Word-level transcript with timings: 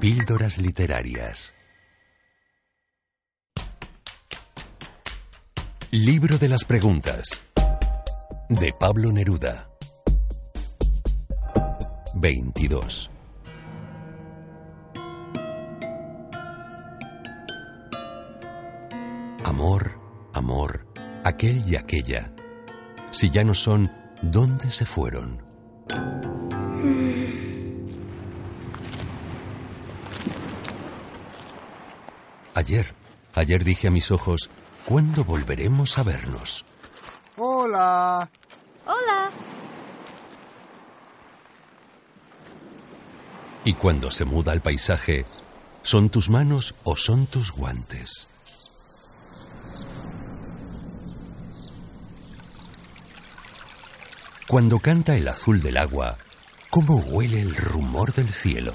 Píldoras 0.00 0.56
literarias. 0.56 1.52
Libro 5.90 6.38
de 6.38 6.48
las 6.48 6.64
preguntas. 6.64 7.42
De 8.48 8.72
Pablo 8.72 9.12
Neruda. 9.12 9.68
22. 12.14 13.10
Amor, 19.44 20.00
amor, 20.32 20.86
aquel 21.24 21.62
y 21.68 21.76
aquella. 21.76 22.32
Si 23.10 23.28
ya 23.28 23.44
no 23.44 23.52
son, 23.52 23.92
¿dónde 24.22 24.70
se 24.70 24.86
fueron? 24.86 25.42
Ayer, 32.54 32.94
ayer 33.34 33.64
dije 33.64 33.88
a 33.88 33.90
mis 33.90 34.10
ojos, 34.10 34.50
¿cuándo 34.84 35.24
volveremos 35.24 35.98
a 35.98 36.02
vernos? 36.02 36.64
Hola. 37.36 38.28
Hola. 38.86 39.30
Y 43.64 43.74
cuando 43.74 44.10
se 44.10 44.24
muda 44.24 44.52
el 44.52 44.60
paisaje, 44.62 45.26
¿son 45.82 46.08
tus 46.10 46.28
manos 46.28 46.74
o 46.82 46.96
son 46.96 47.26
tus 47.26 47.52
guantes? 47.52 48.26
Cuando 54.48 54.80
canta 54.80 55.16
el 55.16 55.28
azul 55.28 55.62
del 55.62 55.76
agua, 55.76 56.18
¿cómo 56.70 56.96
huele 56.96 57.40
el 57.40 57.54
rumor 57.54 58.12
del 58.12 58.32
cielo? 58.32 58.74